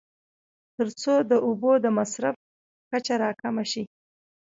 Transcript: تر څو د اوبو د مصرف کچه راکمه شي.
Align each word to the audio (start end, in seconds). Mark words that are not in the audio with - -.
تر 0.75 0.87
څو 1.01 1.13
د 1.29 1.33
اوبو 1.45 1.71
د 1.83 1.85
مصرف 1.97 2.35
کچه 2.91 3.13
راکمه 3.23 3.63
شي. 3.71 3.83